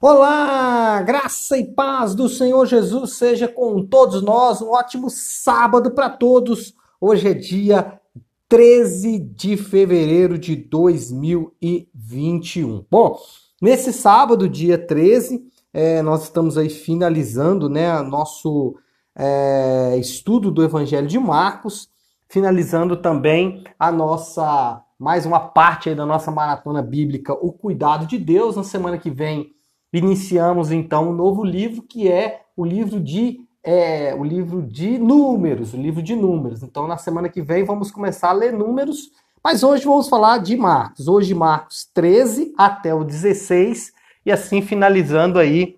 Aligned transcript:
Olá, 0.00 1.02
graça 1.02 1.58
e 1.58 1.64
paz 1.64 2.14
do 2.14 2.28
Senhor 2.28 2.64
Jesus 2.66 3.14
seja 3.14 3.48
com 3.48 3.84
todos 3.84 4.22
nós. 4.22 4.62
Um 4.62 4.70
ótimo 4.70 5.10
sábado 5.10 5.90
para 5.90 6.08
todos. 6.08 6.72
Hoje 7.00 7.26
é 7.26 7.34
dia 7.34 8.00
13 8.48 9.18
de 9.18 9.56
fevereiro 9.56 10.38
de 10.38 10.54
2021. 10.54 12.86
Bom, 12.88 13.18
nesse 13.60 13.92
sábado, 13.92 14.48
dia 14.48 14.78
13, 14.78 15.44
é, 15.72 16.00
nós 16.00 16.22
estamos 16.22 16.56
aí 16.56 16.70
finalizando 16.70 17.68
né, 17.68 18.00
nosso 18.00 18.76
é, 19.16 19.96
estudo 19.98 20.52
do 20.52 20.62
Evangelho 20.62 21.08
de 21.08 21.18
Marcos, 21.18 21.88
finalizando 22.28 22.98
também 22.98 23.64
a 23.76 23.90
nossa, 23.90 24.80
mais 24.96 25.26
uma 25.26 25.40
parte 25.40 25.92
da 25.92 26.06
nossa 26.06 26.30
maratona 26.30 26.82
bíblica, 26.82 27.32
O 27.32 27.52
Cuidado 27.52 28.06
de 28.06 28.16
Deus. 28.16 28.54
Na 28.54 28.62
semana 28.62 28.96
que 28.96 29.10
vem 29.10 29.57
iniciamos 29.92 30.70
então 30.70 31.10
um 31.10 31.12
novo 31.12 31.44
livro 31.44 31.82
que 31.82 32.08
é 32.08 32.42
o 32.56 32.64
livro 32.64 33.00
de 33.00 33.40
é, 33.62 34.14
o 34.14 34.24
livro 34.24 34.62
de 34.62 34.98
números, 34.98 35.74
o 35.74 35.76
livro 35.76 36.02
de 36.02 36.14
números. 36.14 36.62
Então 36.62 36.86
na 36.86 36.96
semana 36.96 37.28
que 37.28 37.42
vem 37.42 37.64
vamos 37.64 37.90
começar 37.90 38.30
a 38.30 38.32
ler 38.32 38.52
números, 38.52 39.10
mas 39.42 39.62
hoje 39.62 39.84
vamos 39.84 40.08
falar 40.08 40.38
de 40.38 40.56
Marcos. 40.56 41.08
Hoje 41.08 41.34
Marcos 41.34 41.88
13 41.92 42.54
até 42.56 42.94
o 42.94 43.04
16 43.04 43.92
e 44.24 44.32
assim 44.32 44.62
finalizando 44.62 45.38
aí 45.38 45.76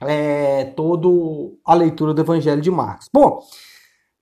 é, 0.00 0.66
todo 0.76 1.58
a 1.64 1.74
leitura 1.74 2.14
do 2.14 2.20
Evangelho 2.20 2.60
de 2.60 2.70
Marcos. 2.70 3.08
Bom, 3.12 3.42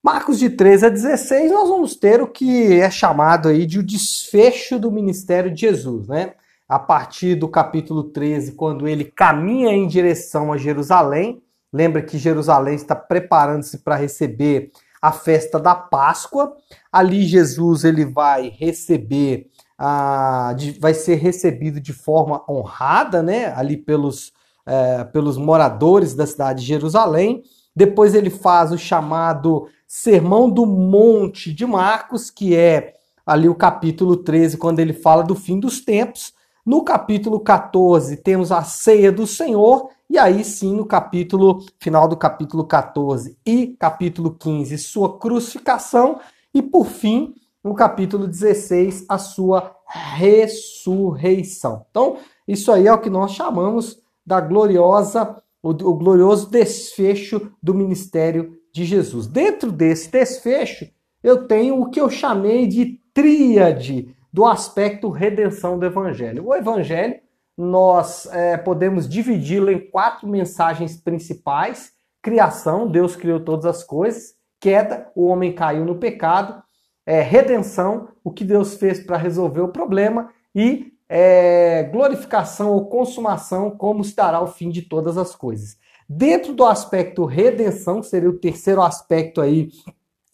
Marcos 0.03 0.39
de 0.39 0.49
13 0.49 0.85
a 0.85 0.89
16 0.89 1.51
nós 1.51 1.69
vamos 1.69 1.95
ter 1.95 2.21
o 2.21 2.27
que 2.27 2.79
é 2.79 2.89
chamado 2.89 3.49
aí 3.49 3.65
de 3.65 3.79
o 3.79 3.83
desfecho 3.83 4.79
do 4.79 4.91
ministério 4.91 5.53
de 5.53 5.61
Jesus, 5.61 6.07
né? 6.07 6.33
A 6.67 6.77
partir 6.77 7.35
do 7.35 7.47
capítulo 7.47 8.03
13, 8.03 8.53
quando 8.53 8.87
ele 8.87 9.05
caminha 9.05 9.71
em 9.71 9.87
direção 9.87 10.51
a 10.51 10.57
Jerusalém. 10.57 11.41
Lembra 11.71 12.01
que 12.01 12.17
Jerusalém 12.17 12.75
está 12.75 12.95
preparando-se 12.95 13.79
para 13.79 13.95
receber 13.95 14.71
a 15.01 15.11
festa 15.11 15.59
da 15.59 15.75
Páscoa. 15.75 16.53
Ali 16.91 17.23
Jesus 17.23 17.83
ele 17.83 18.05
vai 18.05 18.49
receber, 18.49 19.47
ah, 19.77 20.53
vai 20.79 20.93
ser 20.93 21.15
recebido 21.15 21.79
de 21.79 21.93
forma 21.93 22.43
honrada, 22.49 23.23
né? 23.23 23.53
Ali 23.55 23.77
pelos, 23.77 24.33
é, 24.65 25.03
pelos 25.05 25.37
moradores 25.37 26.13
da 26.13 26.25
cidade 26.25 26.61
de 26.61 26.67
Jerusalém. 26.67 27.43
Depois 27.75 28.13
ele 28.13 28.29
faz 28.29 28.71
o 28.71 28.77
chamado 28.77 29.67
Sermão 29.87 30.49
do 30.49 30.65
Monte 30.65 31.53
de 31.53 31.65
Marcos, 31.65 32.29
que 32.29 32.55
é 32.55 32.95
ali 33.25 33.47
o 33.47 33.55
capítulo 33.55 34.17
13, 34.17 34.57
quando 34.57 34.79
ele 34.79 34.93
fala 34.93 35.23
do 35.23 35.35
fim 35.35 35.59
dos 35.59 35.79
tempos. 35.79 36.33
No 36.67 36.83
capítulo 36.83 37.39
14 37.39 38.17
temos 38.17 38.51
a 38.51 38.61
ceia 38.61 39.09
do 39.09 39.25
Senhor, 39.25 39.89
e 40.09 40.17
aí 40.17 40.43
sim 40.43 40.75
no 40.75 40.85
capítulo 40.85 41.65
final 41.79 42.09
do 42.09 42.17
capítulo 42.17 42.65
14 42.65 43.37
e 43.45 43.67
capítulo 43.79 44.35
15, 44.37 44.77
sua 44.77 45.17
crucificação, 45.17 46.19
e 46.53 46.61
por 46.61 46.87
fim, 46.87 47.33
no 47.63 47.73
capítulo 47.73 48.27
16, 48.27 49.05
a 49.07 49.17
sua 49.17 49.77
ressurreição. 49.85 51.85
Então, 51.89 52.17
isso 52.45 52.69
aí 52.69 52.85
é 52.85 52.93
o 52.93 52.99
que 52.99 53.09
nós 53.09 53.31
chamamos 53.31 54.01
da 54.25 54.41
gloriosa 54.41 55.41
o, 55.63 55.69
o 55.69 55.95
glorioso 55.95 56.51
desfecho 56.51 57.49
do 57.63 57.73
ministério 57.73 58.59
de 58.73 58.83
Jesus. 58.83 59.25
Dentro 59.25 59.71
desse 59.71 60.11
desfecho, 60.11 60.85
eu 61.23 61.47
tenho 61.47 61.81
o 61.81 61.89
que 61.89 62.01
eu 62.01 62.09
chamei 62.09 62.67
de 62.67 62.99
tríade 63.13 64.13
do 64.37 64.45
aspecto 64.45 65.09
redenção 65.09 65.79
do 65.79 65.85
Evangelho. 65.87 66.45
O 66.45 66.53
Evangelho, 66.53 67.19
nós 67.57 68.27
é, 68.27 68.55
podemos 68.55 69.09
dividi-lo 69.09 69.71
em 69.71 69.79
quatro 69.79 70.27
mensagens 70.27 70.95
principais: 70.95 71.91
criação, 72.21 72.87
Deus 72.87 73.15
criou 73.15 73.39
todas 73.39 73.65
as 73.65 73.83
coisas, 73.83 74.35
queda, 74.59 75.11
o 75.15 75.25
homem 75.25 75.53
caiu 75.53 75.83
no 75.83 75.95
pecado, 75.95 76.61
é, 77.03 77.19
redenção, 77.19 78.09
o 78.23 78.29
que 78.29 78.45
Deus 78.45 78.75
fez 78.75 79.03
para 79.03 79.17
resolver 79.17 79.61
o 79.61 79.69
problema, 79.69 80.29
e 80.53 80.93
é, 81.09 81.89
glorificação 81.91 82.69
ou 82.69 82.85
consumação, 82.85 83.71
como 83.71 84.03
se 84.03 84.15
dará 84.15 84.39
o 84.39 84.45
fim 84.45 84.69
de 84.69 84.83
todas 84.83 85.17
as 85.17 85.35
coisas. 85.35 85.79
Dentro 86.07 86.53
do 86.53 86.63
aspecto 86.63 87.25
redenção, 87.25 88.01
que 88.01 88.07
seria 88.07 88.29
o 88.29 88.37
terceiro 88.37 88.83
aspecto 88.83 89.41
aí 89.41 89.69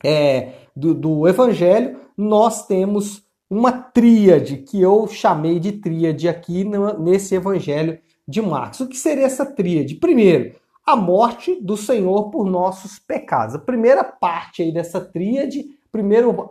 é, 0.03 0.49
do, 0.75 0.93
do 0.93 1.25
Evangelho, 1.25 2.01
nós 2.17 2.67
temos 2.67 3.23
uma 3.53 3.71
tríade 3.71 4.57
que 4.57 4.81
eu 4.81 5.07
chamei 5.07 5.59
de 5.59 5.73
tríade 5.73 6.27
aqui 6.27 6.63
no, 6.63 6.97
nesse 6.97 7.35
evangelho 7.35 7.99
de 8.27 8.41
Marcos. 8.41 8.79
O 8.79 8.87
que 8.87 8.97
seria 8.97 9.25
essa 9.25 9.45
tríade? 9.45 9.95
Primeiro, 9.95 10.55
a 10.83 10.95
morte 10.95 11.61
do 11.61 11.77
Senhor 11.77 12.31
por 12.31 12.49
nossos 12.49 12.97
pecados. 12.97 13.53
A 13.53 13.59
primeira 13.59 14.03
parte 14.03 14.63
aí 14.63 14.71
dessa 14.71 14.99
tríade, 14.99 15.65
primeiro 15.91 16.47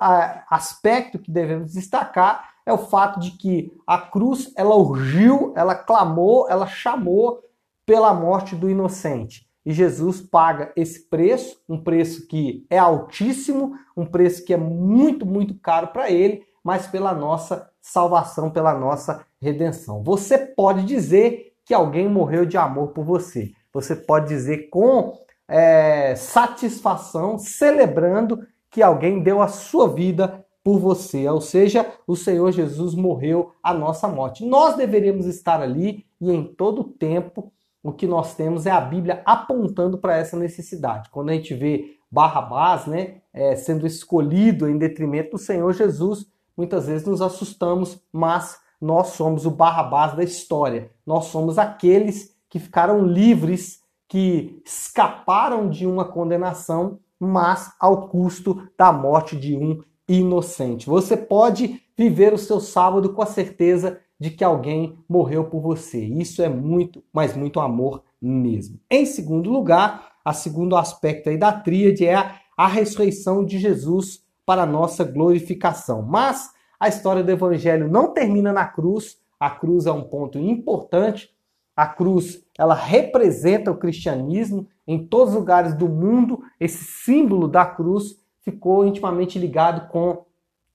aspecto 0.48 1.18
que 1.18 1.30
devemos 1.30 1.72
destacar 1.72 2.52
é 2.64 2.72
o 2.72 2.78
fato 2.78 3.18
de 3.18 3.32
que 3.32 3.72
a 3.84 3.98
cruz 3.98 4.52
ela 4.56 4.76
urgiu, 4.76 5.52
ela 5.56 5.74
clamou, 5.74 6.48
ela 6.48 6.68
chamou 6.68 7.40
pela 7.84 8.14
morte 8.14 8.54
do 8.54 8.70
inocente. 8.70 9.44
E 9.66 9.72
Jesus 9.72 10.20
paga 10.20 10.72
esse 10.76 11.08
preço, 11.08 11.60
um 11.68 11.82
preço 11.82 12.28
que 12.28 12.64
é 12.70 12.78
altíssimo, 12.78 13.76
um 13.96 14.06
preço 14.06 14.44
que 14.44 14.54
é 14.54 14.56
muito, 14.56 15.26
muito 15.26 15.54
caro 15.54 15.88
para 15.88 16.08
ele, 16.08 16.44
mas 16.62 16.86
pela 16.86 17.12
nossa 17.14 17.70
salvação, 17.80 18.50
pela 18.50 18.74
nossa 18.74 19.24
redenção. 19.40 20.02
Você 20.02 20.38
pode 20.38 20.84
dizer 20.84 21.52
que 21.64 21.74
alguém 21.74 22.08
morreu 22.08 22.44
de 22.44 22.56
amor 22.56 22.88
por 22.88 23.04
você. 23.04 23.52
Você 23.72 23.96
pode 23.96 24.28
dizer 24.28 24.68
com 24.68 25.18
é, 25.48 26.14
satisfação, 26.14 27.38
celebrando 27.38 28.46
que 28.70 28.82
alguém 28.82 29.22
deu 29.22 29.42
a 29.42 29.48
sua 29.48 29.88
vida 29.88 30.44
por 30.62 30.78
você. 30.78 31.28
Ou 31.28 31.40
seja, 31.40 31.86
o 32.06 32.16
Senhor 32.16 32.52
Jesus 32.52 32.94
morreu 32.94 33.52
a 33.62 33.74
nossa 33.74 34.08
morte. 34.08 34.44
Nós 34.44 34.76
deveríamos 34.76 35.26
estar 35.26 35.60
ali 35.60 36.06
e 36.20 36.30
em 36.30 36.44
todo 36.44 36.84
tempo 36.84 37.52
o 37.82 37.92
que 37.92 38.06
nós 38.06 38.34
temos 38.34 38.64
é 38.64 38.70
a 38.70 38.80
Bíblia 38.80 39.22
apontando 39.24 39.98
para 39.98 40.16
essa 40.16 40.36
necessidade. 40.36 41.10
Quando 41.10 41.30
a 41.30 41.32
gente 41.34 41.52
vê 41.52 41.96
Barrabás 42.10 42.86
né, 42.86 43.22
é, 43.32 43.56
sendo 43.56 43.86
escolhido 43.86 44.68
em 44.68 44.78
detrimento 44.78 45.32
do 45.32 45.38
Senhor 45.38 45.72
Jesus, 45.72 46.26
muitas 46.56 46.86
vezes 46.86 47.06
nos 47.06 47.22
assustamos, 47.22 48.00
mas 48.12 48.58
nós 48.80 49.08
somos 49.08 49.46
o 49.46 49.50
Barrabás 49.50 50.14
da 50.14 50.24
história. 50.24 50.90
Nós 51.06 51.26
somos 51.26 51.58
aqueles 51.58 52.34
que 52.48 52.58
ficaram 52.58 53.06
livres, 53.06 53.80
que 54.08 54.60
escaparam 54.66 55.70
de 55.70 55.86
uma 55.86 56.04
condenação, 56.04 56.98
mas 57.18 57.72
ao 57.78 58.08
custo 58.08 58.68
da 58.76 58.92
morte 58.92 59.36
de 59.36 59.56
um 59.56 59.80
inocente. 60.08 60.86
Você 60.86 61.16
pode 61.16 61.80
viver 61.96 62.34
o 62.34 62.38
seu 62.38 62.60
sábado 62.60 63.12
com 63.12 63.22
a 63.22 63.26
certeza 63.26 64.00
de 64.18 64.30
que 64.30 64.44
alguém 64.44 64.98
morreu 65.08 65.44
por 65.44 65.60
você. 65.60 65.98
Isso 65.98 66.42
é 66.42 66.48
muito, 66.48 67.02
mas 67.12 67.36
muito 67.36 67.60
amor 67.60 68.02
mesmo. 68.20 68.78
Em 68.90 69.06
segundo 69.06 69.50
lugar, 69.50 70.12
a 70.24 70.32
segundo 70.32 70.76
aspecto 70.76 71.28
aí 71.28 71.36
da 71.36 71.52
tríade 71.52 72.06
é 72.06 72.14
a, 72.14 72.34
a 72.56 72.66
ressurreição 72.66 73.44
de 73.44 73.58
Jesus 73.58 74.21
para 74.44 74.62
a 74.62 74.66
nossa 74.66 75.04
glorificação. 75.04 76.02
Mas 76.02 76.50
a 76.78 76.88
história 76.88 77.22
do 77.22 77.30
evangelho 77.30 77.88
não 77.88 78.12
termina 78.12 78.52
na 78.52 78.66
cruz. 78.66 79.16
A 79.38 79.50
cruz 79.50 79.86
é 79.86 79.92
um 79.92 80.02
ponto 80.02 80.38
importante. 80.38 81.30
A 81.76 81.86
cruz, 81.86 82.42
ela 82.58 82.74
representa 82.74 83.70
o 83.70 83.76
cristianismo 83.76 84.68
em 84.86 85.06
todos 85.06 85.32
os 85.32 85.38
lugares 85.38 85.74
do 85.74 85.88
mundo. 85.88 86.42
Esse 86.60 86.84
símbolo 86.84 87.48
da 87.48 87.64
cruz 87.64 88.16
ficou 88.42 88.84
intimamente 88.84 89.38
ligado 89.38 89.88
com 89.88 90.24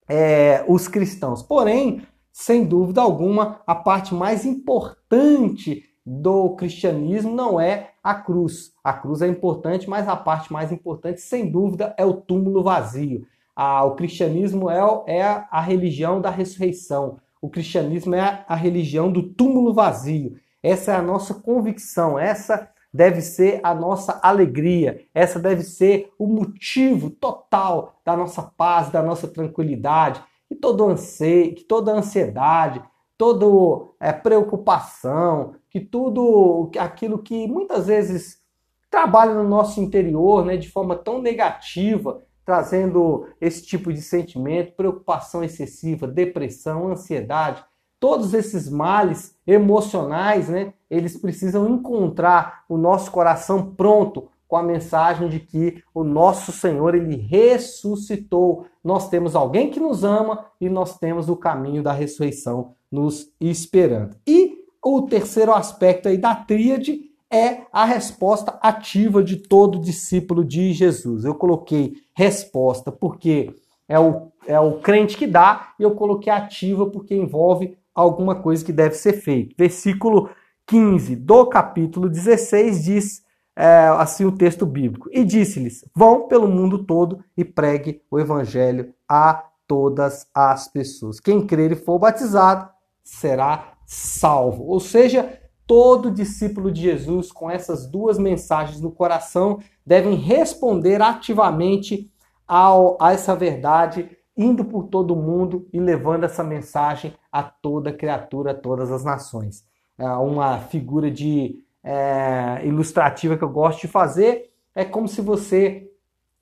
é, 0.07 0.63
os 0.67 0.87
cristãos. 0.87 1.43
Porém, 1.43 2.01
sem 2.31 2.65
dúvida 2.65 3.01
alguma, 3.01 3.61
a 3.67 3.75
parte 3.75 4.13
mais 4.13 4.45
importante 4.45 5.83
do 6.05 6.55
cristianismo 6.55 7.35
não 7.35 7.59
é 7.59 7.91
a 8.01 8.15
cruz. 8.15 8.71
A 8.81 8.93
cruz 8.93 9.21
é 9.21 9.27
importante, 9.27 9.89
mas 9.89 10.07
a 10.07 10.15
parte 10.15 10.53
mais 10.53 10.71
importante, 10.71 11.19
sem 11.19 11.51
dúvida, 11.51 11.93
é 11.97 12.05
o 12.05 12.13
túmulo 12.13 12.63
vazio. 12.63 13.27
Ah, 13.59 13.83
o 13.83 13.95
cristianismo 13.95 14.69
é, 14.69 14.77
é 15.07 15.23
a 15.49 15.59
religião 15.59 16.21
da 16.21 16.29
ressurreição. 16.29 17.17
O 17.41 17.49
cristianismo 17.49 18.13
é 18.13 18.45
a 18.47 18.53
religião 18.53 19.11
do 19.11 19.23
túmulo 19.23 19.73
vazio. 19.73 20.35
Essa 20.61 20.91
é 20.91 20.95
a 20.95 21.01
nossa 21.01 21.33
convicção, 21.33 22.19
essa 22.19 22.69
deve 22.93 23.19
ser 23.19 23.59
a 23.63 23.73
nossa 23.73 24.19
alegria, 24.21 25.01
essa 25.11 25.39
deve 25.39 25.63
ser 25.63 26.11
o 26.19 26.27
motivo 26.27 27.09
total 27.09 27.99
da 28.05 28.15
nossa 28.15 28.43
paz, 28.43 28.91
da 28.91 29.01
nossa 29.01 29.27
tranquilidade, 29.27 30.23
e 30.51 30.55
todo 30.55 30.85
anseio, 30.85 31.55
que 31.55 31.63
toda 31.63 31.91
ansiedade, 31.91 32.79
toda 33.17 33.87
é, 33.99 34.13
preocupação, 34.13 35.55
que 35.71 35.79
tudo 35.79 36.69
aquilo 36.77 37.17
que 37.17 37.47
muitas 37.47 37.87
vezes 37.87 38.39
trabalha 38.87 39.33
no 39.33 39.49
nosso 39.49 39.81
interior 39.81 40.45
né, 40.45 40.57
de 40.57 40.69
forma 40.69 40.95
tão 40.95 41.19
negativa, 41.19 42.21
trazendo 42.47 43.27
esse 43.41 43.61
tipo 43.61 43.91
de 43.91 44.01
sentimento, 44.01 44.71
preocupação 44.71 45.43
excessiva, 45.43 46.07
depressão, 46.07 46.87
ansiedade, 46.87 47.61
todos 47.99 48.33
esses 48.33 48.69
males 48.69 49.35
emocionais, 49.45 50.47
né, 50.47 50.73
eles 50.89 51.17
precisam 51.17 51.67
encontrar 51.67 52.63
o 52.69 52.77
nosso 52.77 53.11
coração 53.11 53.75
pronto 53.75 54.29
com 54.47 54.55
a 54.55 54.63
mensagem 54.63 55.27
de 55.27 55.41
que 55.41 55.83
o 55.93 56.05
nosso 56.05 56.53
Senhor 56.53 56.95
ele 56.95 57.17
ressuscitou. 57.17 58.65
Nós 58.81 59.09
temos 59.09 59.35
alguém 59.35 59.69
que 59.69 59.81
nos 59.81 60.05
ama 60.05 60.45
e 60.61 60.69
nós 60.69 60.97
temos 60.97 61.27
o 61.27 61.35
caminho 61.35 61.83
da 61.83 61.91
ressurreição 61.91 62.75
nos 62.89 63.29
esperando. 63.41 64.15
E 64.25 64.63
o 64.81 65.01
terceiro 65.01 65.53
aspecto 65.53 66.07
aí 66.07 66.17
da 66.17 66.33
tríade 66.33 67.06
é 67.31 67.63
a 67.71 67.85
resposta 67.85 68.57
ativa 68.61 69.23
de 69.23 69.37
todo 69.37 69.79
discípulo 69.79 70.43
de 70.43 70.73
Jesus. 70.73 71.25
Eu 71.25 71.35
coloquei 71.35 71.95
resposta 72.15 72.91
porque 72.91 73.53
é 73.87 73.99
o, 73.99 74.31
é 74.45 74.59
o 74.59 74.79
crente 74.79 75.17
que 75.17 75.27
dá, 75.27 75.73
e 75.79 75.83
eu 75.83 75.91
coloquei 75.91 76.31
ativa 76.31 76.85
porque 76.89 77.15
envolve 77.15 77.77
alguma 77.93 78.35
coisa 78.35 78.63
que 78.63 78.73
deve 78.73 78.95
ser 78.95 79.13
feita. 79.13 79.55
Versículo 79.57 80.29
15 80.67 81.15
do 81.15 81.45
capítulo 81.45 82.09
16 82.09 82.83
diz 82.83 83.27
é, 83.55 83.87
assim 83.97 84.25
o 84.25 84.31
texto 84.31 84.65
bíblico: 84.65 85.09
E 85.11 85.23
disse-lhes: 85.23 85.83
Vão 85.95 86.27
pelo 86.27 86.47
mundo 86.47 86.85
todo 86.85 87.23
e 87.35 87.43
pregue 87.43 88.01
o 88.11 88.19
evangelho 88.19 88.93
a 89.09 89.43
todas 89.65 90.27
as 90.33 90.67
pessoas. 90.67 91.19
Quem 91.19 91.45
crer 91.45 91.71
e 91.71 91.75
for 91.75 91.97
batizado 91.97 92.69
será 93.03 93.73
salvo. 93.85 94.65
Ou 94.65 94.79
seja, 94.79 95.41
todo 95.67 96.09
discípulo 96.09 96.71
de 96.71 96.81
Jesus, 96.81 97.31
com 97.31 97.51
essas 97.51 97.85
duas 97.85 98.17
mensagens 98.17 98.81
no 98.81 98.89
coração, 98.89 99.59
devem 99.85 100.15
responder 100.15 101.01
ativamente 101.01 102.09
ao, 102.47 102.97
a 102.99 103.11
essa 103.11 103.35
verdade, 103.35 104.09
indo 104.35 104.63
por 104.63 104.85
todo 104.85 105.15
mundo 105.15 105.67
e 105.73 105.79
levando 105.79 106.23
essa 106.23 106.43
mensagem 106.43 107.13
a 107.31 107.43
toda 107.43 107.91
criatura, 107.91 108.51
a 108.51 108.55
todas 108.55 108.91
as 108.91 109.03
nações. 109.03 109.65
É 109.97 110.07
uma 110.07 110.59
figura 110.59 111.11
de 111.11 111.59
é, 111.83 112.61
ilustrativa 112.65 113.37
que 113.37 113.43
eu 113.43 113.49
gosto 113.49 113.81
de 113.81 113.87
fazer 113.87 114.51
é 114.77 114.85
como 114.85 115.07
se 115.07 115.21
você 115.21 115.89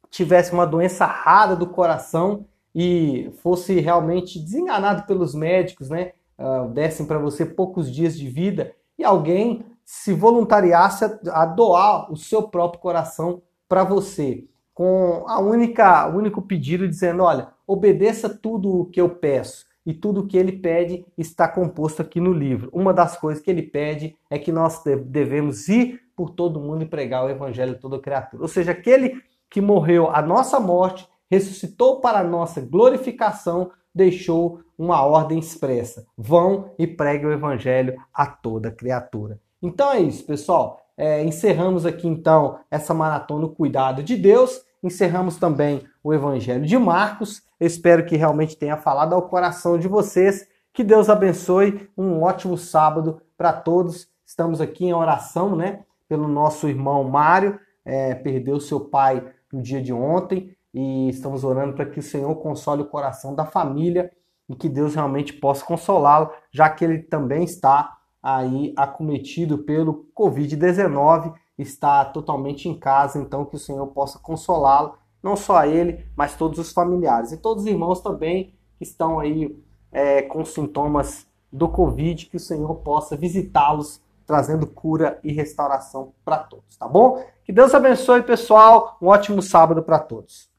tivesse 0.09 0.51
uma 0.51 0.67
doença 0.67 1.05
rara 1.05 1.55
do 1.55 1.67
coração 1.67 2.45
e 2.75 3.31
fosse 3.41 3.79
realmente 3.79 4.37
desenganado 4.37 5.03
pelos 5.07 5.33
médicos, 5.33 5.89
né? 5.89 6.11
Uh, 6.37 6.67
dessem 6.73 7.05
para 7.05 7.17
você 7.17 7.45
poucos 7.45 7.89
dias 7.89 8.17
de 8.17 8.27
vida 8.27 8.75
e 8.97 9.03
alguém 9.03 9.65
se 9.83 10.13
voluntariasse 10.13 11.05
a, 11.31 11.45
doar 11.45 12.11
o 12.11 12.17
seu 12.17 12.43
próprio 12.43 12.81
coração 12.81 13.41
para 13.67 13.83
você, 13.83 14.45
com 14.73 15.23
a 15.27 15.39
única, 15.39 16.07
o 16.07 16.17
único 16.17 16.41
pedido 16.41 16.87
dizendo, 16.87 17.23
olha, 17.23 17.49
obedeça 17.67 18.27
tudo 18.29 18.81
o 18.81 18.85
que 18.85 18.99
eu 18.99 19.09
peço 19.09 19.65
e 19.85 19.93
tudo 19.93 20.21
o 20.21 20.27
que 20.27 20.37
ele 20.37 20.53
pede 20.53 21.05
está 21.17 21.47
composto 21.47 22.01
aqui 22.01 22.19
no 22.19 22.33
livro. 22.33 22.69
Uma 22.73 22.93
das 22.93 23.15
coisas 23.15 23.41
que 23.41 23.49
ele 23.49 23.61
pede 23.61 24.17
é 24.29 24.39
que 24.39 24.51
nós 24.51 24.83
devemos 25.05 25.67
ir 25.69 26.01
por 26.15 26.31
todo 26.31 26.59
mundo 26.59 26.83
e 26.83 26.87
pregar 26.87 27.23
o 27.23 27.29
evangelho 27.29 27.73
a 27.73 27.77
toda 27.77 27.99
criatura. 27.99 28.41
Ou 28.41 28.47
seja, 28.47 28.71
aquele 28.71 29.21
que 29.49 29.61
morreu 29.61 30.09
a 30.09 30.21
nossa 30.21 30.59
morte, 30.59 31.07
ressuscitou 31.29 31.99
para 31.99 32.23
nossa 32.23 32.61
glorificação, 32.61 33.71
deixou 33.93 34.61
uma 34.77 35.03
ordem 35.03 35.39
expressa: 35.39 36.05
vão 36.17 36.71
e 36.77 36.85
preguem 36.85 37.27
o 37.27 37.33
evangelho 37.33 37.95
a 38.13 38.25
toda 38.25 38.71
criatura. 38.71 39.39
Então 39.61 39.91
é 39.91 39.99
isso, 39.99 40.25
pessoal. 40.25 40.81
É, 40.97 41.23
encerramos 41.23 41.85
aqui 41.85 42.07
então 42.07 42.59
essa 42.71 42.93
maratona 42.93 43.45
o 43.45 43.49
Cuidado 43.49 44.03
de 44.03 44.15
Deus. 44.15 44.61
Encerramos 44.81 45.37
também 45.37 45.83
o 46.03 46.13
Evangelho 46.13 46.65
de 46.65 46.77
Marcos. 46.77 47.41
espero 47.59 48.05
que 48.05 48.15
realmente 48.15 48.55
tenha 48.55 48.77
falado 48.77 49.13
ao 49.13 49.23
coração 49.23 49.77
de 49.77 49.87
vocês. 49.87 50.47
Que 50.71 50.83
Deus 50.83 51.09
abençoe. 51.09 51.89
Um 51.97 52.21
ótimo 52.21 52.57
sábado 52.57 53.21
para 53.37 53.51
todos. 53.51 54.07
Estamos 54.25 54.61
aqui 54.61 54.85
em 54.85 54.93
oração, 54.93 55.55
né? 55.55 55.81
Pelo 56.07 56.27
nosso 56.27 56.67
irmão 56.69 57.03
Mário, 57.03 57.59
é, 57.83 58.13
perdeu 58.13 58.59
seu 58.59 58.79
pai 58.79 59.27
no 59.51 59.61
dia 59.61 59.81
de 59.81 59.91
ontem 59.91 60.55
e 60.75 61.07
estamos 61.07 61.45
orando 61.45 61.73
para 61.73 61.85
que 61.85 61.99
o 61.99 62.03
Senhor 62.03 62.35
console 62.35 62.81
o 62.81 62.89
coração 62.89 63.33
da 63.33 63.45
família 63.45 64.11
e 64.49 64.53
que 64.53 64.67
Deus 64.67 64.93
realmente 64.93 65.31
possa 65.31 65.63
consolá-lo, 65.63 66.29
já 66.51 66.69
que 66.69 66.83
ele 66.83 66.99
também 66.99 67.45
está 67.45 67.97
aí 68.21 68.73
acometido 68.75 69.59
pelo 69.59 70.05
Covid-19, 70.13 71.33
está 71.57 72.03
totalmente 72.03 72.67
em 72.67 72.77
casa, 72.77 73.17
então 73.17 73.45
que 73.45 73.55
o 73.55 73.59
Senhor 73.59 73.87
possa 73.87 74.19
consolá-lo, 74.19 74.97
não 75.23 75.37
só 75.37 75.63
ele, 75.65 76.05
mas 76.13 76.35
todos 76.35 76.59
os 76.59 76.73
familiares 76.73 77.31
e 77.31 77.37
todos 77.37 77.63
os 77.63 77.69
irmãos 77.69 78.01
também 78.01 78.53
que 78.77 78.83
estão 78.83 79.17
aí 79.17 79.57
é, 79.93 80.23
com 80.23 80.43
sintomas 80.43 81.25
do 81.49 81.69
Covid, 81.69 82.25
que 82.25 82.35
o 82.35 82.39
Senhor 82.39 82.75
possa 82.75 83.15
visitá-los, 83.15 84.01
trazendo 84.27 84.67
cura 84.67 85.19
e 85.23 85.31
restauração 85.31 86.11
para 86.25 86.39
todos, 86.39 86.75
tá 86.75 86.85
bom? 86.85 87.23
Que 87.45 87.53
Deus 87.53 87.73
abençoe, 87.73 88.23
pessoal. 88.23 88.97
Um 89.01 89.07
ótimo 89.07 89.41
sábado 89.41 89.81
para 89.81 89.99
todos. 89.99 90.53